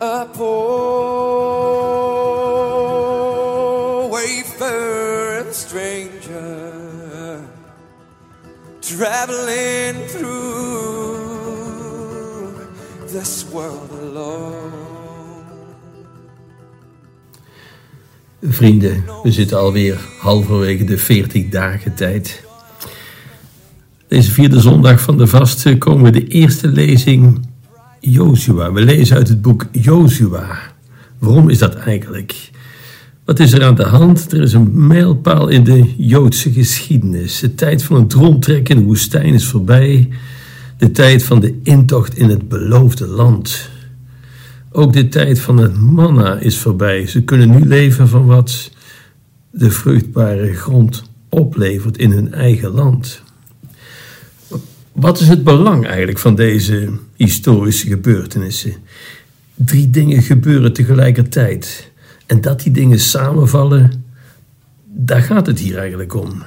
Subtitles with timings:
[0.00, 1.74] a poor
[4.08, 7.40] wayfaring stranger
[8.80, 11.14] traveling through
[13.06, 14.82] this world alone.
[18.42, 22.44] Vrienden, we zitten alweer halverwege de 40 dagen tijd.
[24.08, 27.52] Deze vierde zondag van de vaste komen we de eerste lezing
[28.10, 28.72] Jozua.
[28.72, 30.58] We lezen uit het boek Jozua.
[31.18, 32.50] Waarom is dat eigenlijk?
[33.24, 34.32] Wat is er aan de hand?
[34.32, 37.38] Er is een mijlpaal in de Joodse geschiedenis.
[37.38, 40.08] De tijd van het rondtrekken in de woestijn is voorbij.
[40.78, 43.70] De tijd van de intocht in het beloofde land.
[44.70, 47.06] Ook de tijd van het manna is voorbij.
[47.06, 48.70] Ze kunnen nu leven van wat
[49.50, 53.22] de vruchtbare grond oplevert in hun eigen land.
[54.92, 58.74] Wat is het belang eigenlijk van deze historische gebeurtenissen?
[59.54, 61.90] Drie dingen gebeuren tegelijkertijd.
[62.26, 64.04] En dat die dingen samenvallen,
[64.84, 66.42] daar gaat het hier eigenlijk om.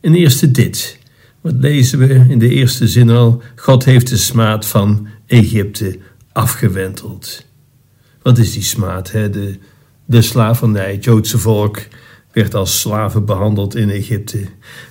[0.00, 0.98] En eerste dit.
[1.40, 3.42] Wat lezen we in de eerste zin al?
[3.56, 5.98] God heeft de smaad van Egypte
[6.32, 7.44] afgewenteld.
[8.22, 9.10] Wat is die smaad?
[9.10, 9.30] Hè?
[9.30, 9.58] De,
[10.04, 11.78] de slavernij, het Joodse volk
[12.32, 14.46] werd als slaven behandeld in Egypte.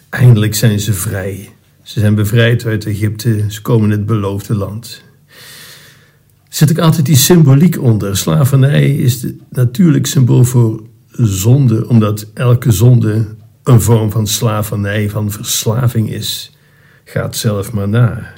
[0.09, 1.49] Eindelijk zijn ze vrij.
[1.89, 5.01] Ze zijn bevrijd uit Egypte, ze komen in het beloofde land.
[6.49, 8.17] Zit ik altijd die symboliek onder.
[8.17, 16.11] Slavernij is natuurlijk symbool voor zonde, omdat elke zonde een vorm van slavernij, van verslaving
[16.11, 16.57] is.
[17.03, 18.33] Gaat zelf maar na.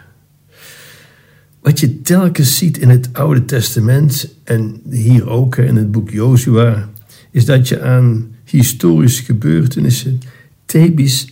[1.62, 6.90] Wat je telkens ziet in het Oude Testament en hier ook in het boek Jozua,
[7.32, 10.20] is dat je aan historische gebeurtenissen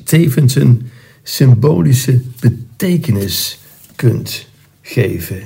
[0.04, 0.82] tevens een
[1.24, 3.60] symbolische betekenis
[3.96, 4.48] kunt
[4.82, 5.40] geven.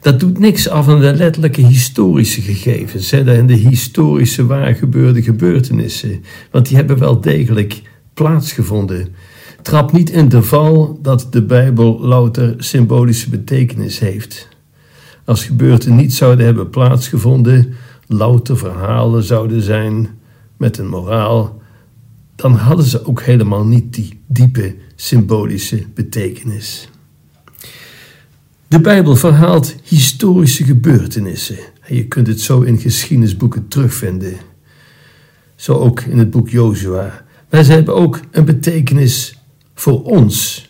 [0.00, 6.24] Dat doet niks af aan de letterlijke historische gegevens en de historische waar gebeurde gebeurtenissen,
[6.50, 7.82] want die hebben wel degelijk
[8.14, 9.08] plaatsgevonden.
[9.62, 14.48] Trap niet in de val dat de Bijbel louter symbolische betekenis heeft.
[15.24, 17.74] Als gebeurten niet zouden hebben plaatsgevonden,
[18.06, 20.08] louter verhalen zouden zijn
[20.56, 21.62] met een moraal,
[22.36, 26.88] dan hadden ze ook helemaal niet die diepe symbolische betekenis.
[28.68, 31.58] De Bijbel verhaalt historische gebeurtenissen.
[31.86, 34.34] Je kunt het zo in geschiedenisboeken terugvinden.
[35.56, 37.24] Zo ook in het boek Jozua.
[37.50, 39.38] Maar ze hebben ook een betekenis
[39.74, 40.68] voor ons.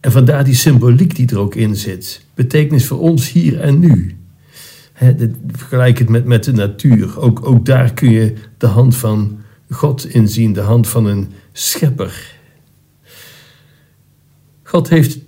[0.00, 2.24] En vandaar die symboliek die er ook in zit.
[2.34, 4.16] Betekenis voor ons hier en nu.
[5.46, 7.20] vergelijk het met, met de natuur.
[7.20, 9.38] Ook, ook daar kun je de hand van
[9.70, 12.38] God inzien, de hand van een schepper.
[14.62, 15.18] God heeft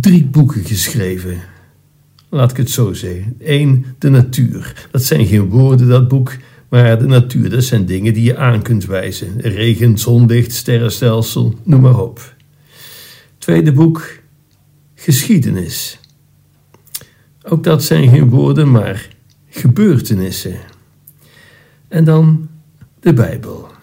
[0.00, 1.40] drie boeken geschreven.
[2.28, 3.34] Laat ik het zo zeggen.
[3.38, 4.88] Eén, de natuur.
[4.90, 6.36] Dat zijn geen woorden, dat boek,
[6.68, 9.40] maar de natuur, dat zijn dingen die je aan kunt wijzen.
[9.40, 12.34] Regen, zonlicht, sterrenstelsel, noem maar op.
[13.38, 14.18] Tweede boek,
[14.94, 16.00] geschiedenis.
[17.42, 19.08] Ook dat zijn geen woorden, maar
[19.48, 20.56] gebeurtenissen.
[21.88, 22.48] En dan
[23.00, 23.74] de Bijbel.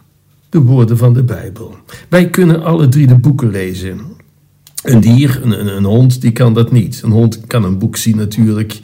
[0.53, 1.75] De woorden van de Bijbel.
[2.09, 3.99] Wij kunnen alle drie de boeken lezen.
[4.83, 7.01] Een dier, een, een, hond, die kan dat niet.
[7.01, 8.79] Een hond kan een boek zien natuurlijk,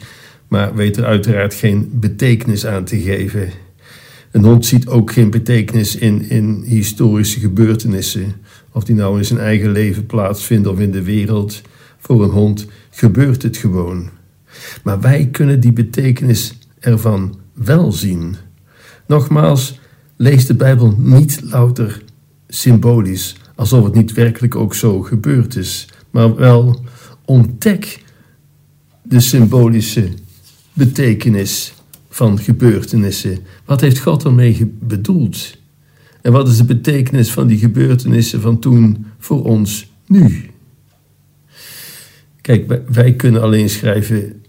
[0.48, 3.48] maar weet er uiteraard geen betekenis aan te geven.
[4.30, 8.34] Een hond ziet ook geen betekenis in, in historische gebeurtenissen.
[8.72, 11.62] Of die nou in zijn eigen leven plaatsvinden of in de wereld.
[11.98, 14.10] Voor een hond gebeurt het gewoon.
[14.82, 18.36] Maar wij kunnen die betekenis ervan wel zien.
[19.06, 19.79] Nogmaals,
[20.20, 22.02] lees de Bijbel niet louter
[22.48, 26.84] symbolisch, alsof het niet werkelijk ook zo gebeurd is, maar wel
[27.24, 28.04] ontdek
[29.02, 30.08] de symbolische
[30.72, 31.74] betekenis
[32.08, 33.38] van gebeurtenissen.
[33.64, 35.56] Wat heeft God ermee bedoeld?
[36.22, 40.50] En wat is de betekenis van die gebeurtenissen van toen voor ons nu?
[42.40, 44.42] Kijk, wij kunnen alleen schrijven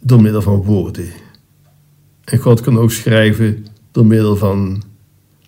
[0.00, 1.08] door middel van woorden.
[2.24, 4.82] En God kan ook schrijven door middel van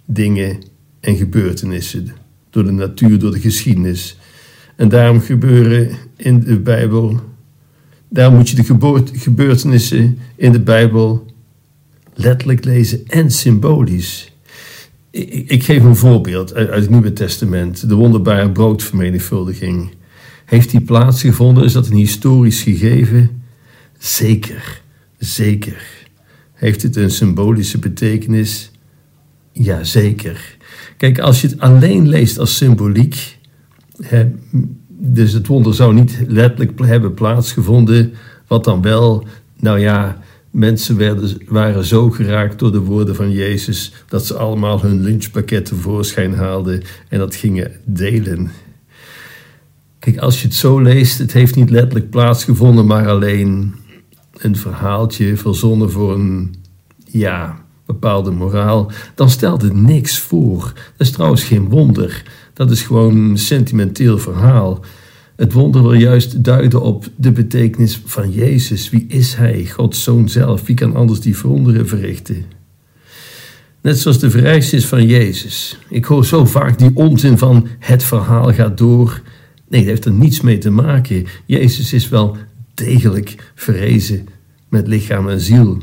[0.04, 0.58] dingen
[1.00, 2.08] en gebeurtenissen.
[2.50, 4.18] Door de natuur, door de geschiedenis.
[4.76, 7.20] En daarom gebeuren in de Bijbel,
[8.08, 11.26] daarom moet je de gebeurtenissen in de Bijbel
[12.14, 14.32] letterlijk lezen en symbolisch.
[15.10, 19.90] Ik, ik geef een voorbeeld uit, uit het Nieuwe Testament, de wonderbare broodvermenigvuldiging.
[20.44, 21.64] Heeft die plaatsgevonden?
[21.64, 23.42] Is dat een historisch gegeven?
[23.98, 24.82] Zeker,
[25.18, 26.05] zeker.
[26.56, 28.70] Heeft het een symbolische betekenis?
[29.52, 30.56] Jazeker.
[30.96, 33.38] Kijk, als je het alleen leest als symboliek,
[34.88, 38.12] dus het wonder zou niet letterlijk hebben plaatsgevonden,
[38.46, 39.26] wat dan wel,
[39.56, 40.20] nou ja,
[40.56, 45.64] Mensen werden, waren zo geraakt door de woorden van Jezus dat ze allemaal hun lunchpakket
[45.64, 48.50] tevoorschijn haalden en dat gingen delen.
[49.98, 53.74] Kijk, als je het zo leest, het heeft niet letterlijk plaatsgevonden, maar alleen
[54.38, 56.54] een verhaaltje verzonnen voor een,
[57.04, 60.72] ja, bepaalde moraal, dan stelt het niks voor.
[60.96, 62.22] Dat is trouwens geen wonder.
[62.52, 64.84] Dat is gewoon een sentimenteel verhaal.
[65.36, 68.90] Het wonder wil juist duiden op de betekenis van Jezus.
[68.90, 70.66] Wie is Hij, Gods Zoon zelf?
[70.66, 72.44] Wie kan anders die verwonderen verrichten?
[73.80, 75.78] Net zoals de vereistes van Jezus.
[75.88, 79.20] Ik hoor zo vaak die onzin van het verhaal gaat door.
[79.68, 81.26] Nee, dat heeft er niets mee te maken.
[81.44, 82.36] Jezus is wel
[82.76, 84.28] degelijk verrezen
[84.68, 85.78] met lichaam en ziel.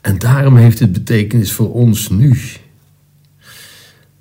[0.00, 2.38] En daarom heeft het betekenis voor ons nu.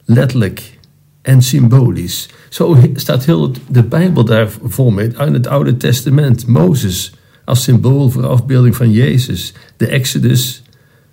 [0.05, 0.77] Letterlijk
[1.21, 2.29] en symbolisch.
[2.49, 5.17] Zo staat heel de Bijbel daar vol mee.
[5.17, 6.47] Uit het Oude Testament.
[6.47, 7.13] Mozes
[7.45, 9.53] als symbool voor afbeelding van Jezus.
[9.77, 10.63] De Exodus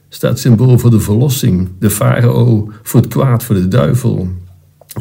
[0.08, 1.68] staat symbool voor de verlossing.
[1.78, 4.28] De farao voor het kwaad, voor de duivel.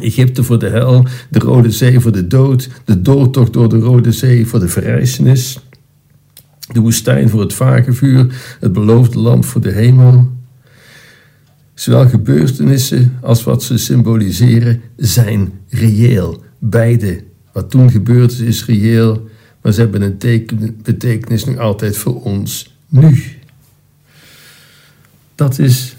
[0.00, 4.12] Egypte voor de hel, de Rode Zee voor de dood, de doortocht door de Rode
[4.12, 5.58] Zee voor de verrijzenis,
[6.68, 10.32] de woestijn voor het vagevuur, het beloofde land voor de hemel.
[11.74, 16.42] Zowel gebeurtenissen als wat ze symboliseren zijn reëel.
[16.58, 17.24] Beide.
[17.52, 19.28] Wat toen gebeurd is, reëel,
[19.62, 23.24] maar ze hebben een teken, betekenis nog altijd voor ons nu.
[25.34, 25.94] Dat is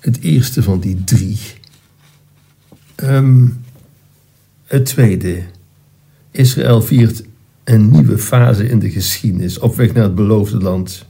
[0.00, 1.38] het eerste van die drie.
[3.02, 3.60] Um,
[4.64, 5.42] het tweede.
[6.30, 7.22] Israël viert
[7.70, 11.06] een nieuwe fase in de geschiedenis op weg naar het beloofde land.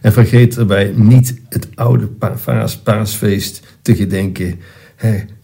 [0.00, 4.58] En vergeet erbij niet het oude paas, paasfeest te gedenken.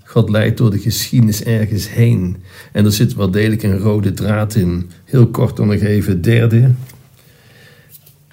[0.05, 2.37] God leidt door de geschiedenis ergens heen.
[2.73, 4.91] En er zit wel degelijk een rode draad in.
[5.05, 6.23] Heel kort dan nog even.
[6.23, 6.71] Derde.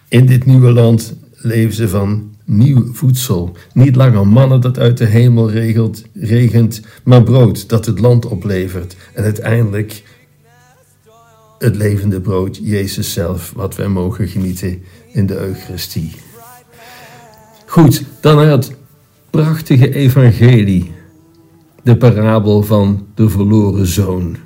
[0.07, 3.57] In dit nieuwe land leven ze van nieuw voedsel.
[3.74, 8.95] Niet langer mannen dat uit de hemel regelt, regent, maar brood dat het land oplevert.
[9.13, 10.04] En uiteindelijk
[11.57, 16.15] het levende brood, Jezus zelf, wat wij mogen genieten in de Eucharistie.
[17.65, 18.75] Goed, dan naar het
[19.30, 20.92] prachtige evangelie,
[21.83, 24.38] de parabel van de verloren zoon.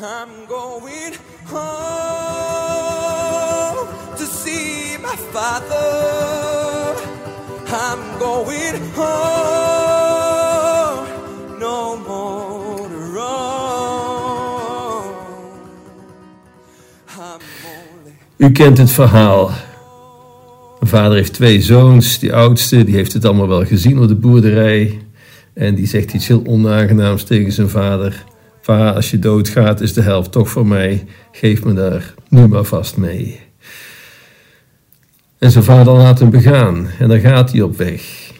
[0.00, 1.62] I'm going home
[4.16, 6.30] to see my father.
[7.66, 9.51] I'm going home,
[18.42, 19.50] U kent het verhaal.
[20.78, 22.18] Mijn vader heeft twee zoons.
[22.18, 24.98] Die oudste die heeft het allemaal wel gezien op de boerderij.
[25.54, 28.24] En die zegt iets heel onaangenaams tegen zijn vader.
[28.60, 31.04] Vader, als je doodgaat is de helft toch voor mij.
[31.32, 33.40] Geef me daar nu maar vast mee.
[35.38, 36.88] En zijn vader laat hem begaan.
[36.98, 38.30] En dan gaat hij op weg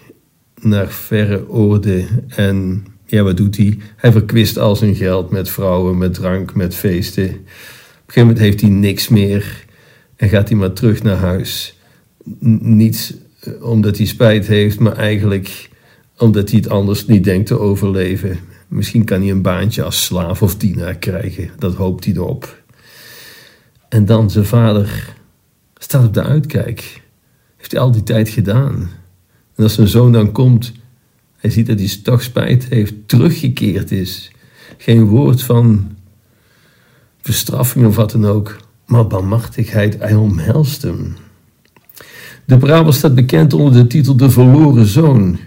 [0.60, 2.06] naar verre oorden.
[2.28, 3.78] En ja, wat doet hij?
[3.96, 7.24] Hij verkwist al zijn geld met vrouwen, met drank, met feesten.
[7.24, 7.44] Op een
[8.06, 9.70] gegeven moment heeft hij niks meer
[10.22, 11.78] en gaat hij maar terug naar huis.
[12.60, 15.70] Niet eh, omdat hij spijt heeft, maar eigenlijk
[16.16, 18.38] omdat hij het anders niet denkt te overleven.
[18.68, 21.50] Misschien kan hij een baantje als slaaf of dienaar krijgen.
[21.58, 22.62] Dat hoopt hij erop.
[23.88, 25.14] En dan zijn vader
[25.78, 27.02] staat op de uitkijk.
[27.56, 28.90] Heeft hij al die tijd gedaan.
[29.54, 30.72] En als zijn zoon dan komt,
[31.36, 34.30] hij ziet dat hij toch spijt heeft, teruggekeerd is.
[34.78, 35.96] Geen woord van
[37.20, 38.56] verstraffing of wat dan ook,
[38.92, 41.14] maar barmhartigheid, hij omhelst hem.
[42.44, 45.38] De Brabant staat bekend onder de titel De Verloren Zoon.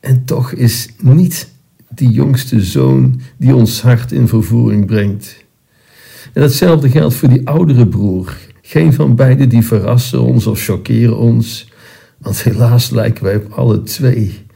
[0.00, 1.52] En toch is niet
[1.88, 5.44] die jongste zoon die ons hart in vervoering brengt.
[6.32, 8.36] En datzelfde geldt voor die oudere broer.
[8.62, 11.72] Geen van beiden die verrassen ons of chockeren ons,
[12.18, 14.46] want helaas lijken wij op alle twee.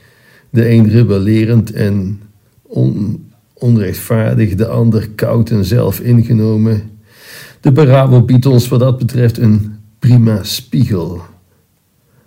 [0.50, 2.20] De een rebellerend en
[2.62, 6.91] on, onrechtvaardig, de ander koud en zelf ingenomen.
[7.62, 11.20] De parabel biedt ons wat dat betreft een prima spiegel.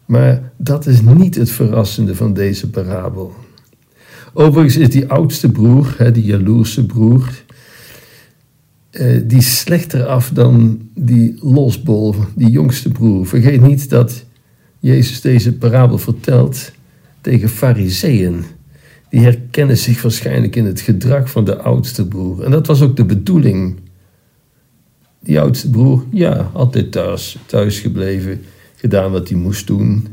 [0.05, 3.33] Maar dat is niet het verrassende van deze parabel.
[4.33, 7.43] Overigens is die oudste broer, die jaloerse broer,
[8.89, 13.27] eh, die slechter af dan die losbol, die jongste broer.
[13.27, 14.25] Vergeet niet dat
[14.79, 16.71] Jezus deze parabel vertelt
[17.21, 18.43] tegen fariseeën.
[19.09, 22.43] Die herkennen zich waarschijnlijk in het gedrag van de oudste broer.
[22.43, 23.83] En dat was ook de bedoeling.
[25.25, 28.41] Die oudste broer, ja, altijd thuis, thuis gebleven,
[28.75, 30.07] gedaan wat hij moest doen.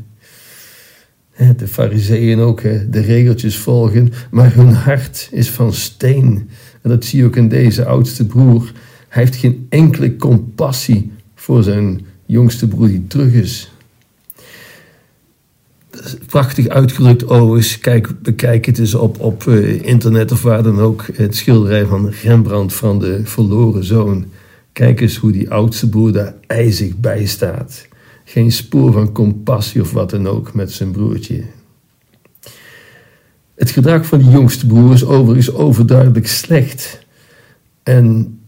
[1.57, 6.49] De fariseeën ook, de regeltjes volgen, maar hun hart is van steen.
[6.81, 8.71] En dat zie je ook in deze oudste broer.
[9.09, 13.71] Hij heeft geen enkele compassie voor zijn jongste broer die terug is.
[16.27, 17.79] prachtig uitgedrukt overigens.
[17.79, 21.05] Kijk, bekijk het eens op, op eh, internet of waar dan ook.
[21.13, 24.25] Het schilderij van Rembrandt van de verloren zoon.
[24.73, 27.87] Kijk eens hoe die oudste broer daar ijzig bij staat.
[28.23, 31.43] Geen spoor van compassie of wat dan ook met zijn broertje.
[33.55, 37.05] Het gedrag van die jongste broer is overigens overduidelijk slecht.
[37.83, 38.39] En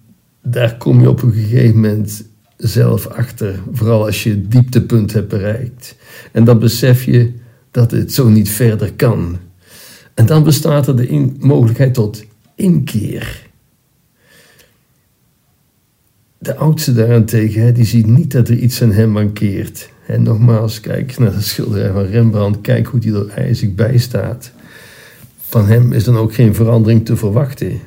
[0.42, 2.26] daar kom je op een gegeven moment
[2.58, 5.96] zelf achter, vooral als je het dieptepunt hebt bereikt.
[6.32, 7.32] En dan besef je
[7.72, 9.38] dat het zo niet verder kan.
[10.14, 13.45] En dan bestaat er de mogelijkheid tot inkeer.
[16.46, 19.90] De oudste daarentegen, die ziet niet dat er iets aan hem mankeert.
[20.08, 24.52] En nogmaals, kijk naar de schilderij van Rembrandt, kijk hoe die er ijzig bij staat.
[25.38, 27.80] Van hem is dan ook geen verandering te verwachten.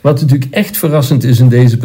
[0.00, 1.78] Wat natuurlijk echt verrassend is in deze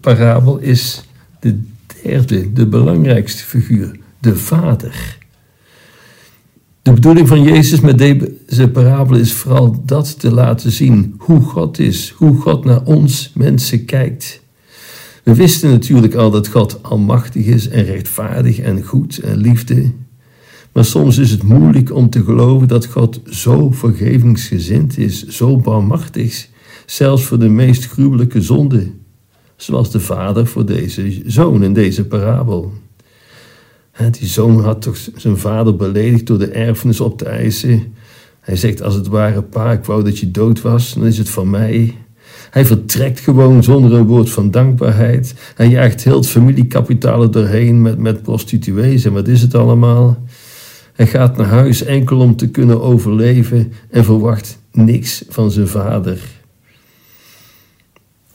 [0.00, 1.04] parabel, is
[1.40, 1.62] de
[2.02, 5.18] derde, de belangrijkste figuur, de vader.
[6.82, 11.78] De bedoeling van Jezus met deze parabel is vooral dat te laten zien hoe God
[11.78, 14.42] is, hoe God naar ons mensen kijkt.
[15.24, 19.90] We wisten natuurlijk al dat God almachtig is en rechtvaardig en goed en liefde.
[20.72, 26.48] Maar soms is het moeilijk om te geloven dat God zo vergevingsgezind is, zo barmhartig,
[26.86, 28.90] zelfs voor de meest gruwelijke zonde,
[29.56, 32.72] zoals de vader voor deze zoon in deze parabel.
[34.10, 37.94] Die zoon had toch zijn vader beledigd door de erfenis op te eisen.
[38.40, 41.28] Hij zegt als het ware, pa, ik wou dat je dood was, dan is het
[41.28, 41.94] van mij.
[42.50, 45.34] Hij vertrekt gewoon zonder een woord van dankbaarheid.
[45.54, 50.18] Hij jaagt heel het familiekapitaal doorheen met, met prostituees en wat is het allemaal.
[50.92, 56.18] Hij gaat naar huis enkel om te kunnen overleven en verwacht niks van zijn vader.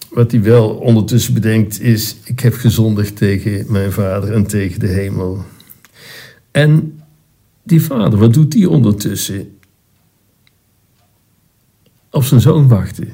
[0.10, 4.88] Wat hij wel ondertussen bedenkt is: ik heb gezondigd tegen mijn vader en tegen de
[4.88, 5.46] hemel.
[6.52, 7.02] En
[7.64, 9.58] die vader, wat doet die ondertussen?
[12.12, 13.08] Op zijn zoon wachten.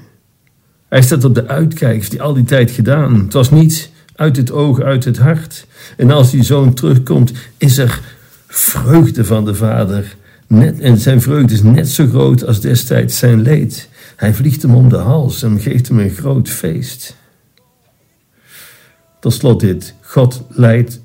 [0.88, 3.20] Hij staat op de uitkijk, heeft al die tijd gedaan.
[3.20, 5.68] Het was niet uit het oog, uit het hart.
[5.98, 8.02] En als die zoon terugkomt, is er
[8.48, 10.16] vreugde van de vader.
[10.48, 13.90] Net, en zijn vreugde is net zo groot als destijds zijn leed.
[14.16, 17.16] Hij vliegt hem om de hals en geeft hem een groot feest.
[19.20, 21.02] Tot slot dit: God leidt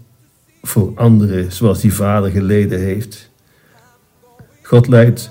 [0.63, 3.31] voor anderen zoals die vader geleden heeft.
[4.63, 5.31] God leidt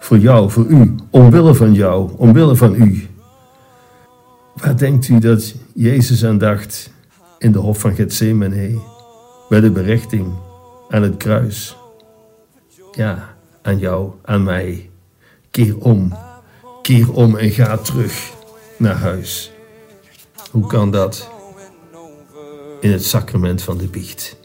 [0.00, 3.09] voor jou, voor u, omwille van jou, omwille van u.
[4.60, 6.90] Waar denkt u dat Jezus aan dacht
[7.38, 8.78] in de hof van Gethsemane,
[9.48, 10.32] bij de berechting
[10.88, 11.76] aan het kruis?
[12.92, 14.90] Ja, aan jou, aan mij.
[15.50, 16.12] Keer om,
[16.82, 18.32] keer om en ga terug
[18.76, 19.52] naar huis.
[20.50, 21.30] Hoe kan dat?
[22.80, 24.39] In het sacrament van de biecht.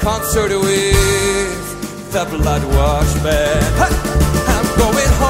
[0.00, 3.64] Concert with the blood wash band.
[4.48, 5.29] I'm going home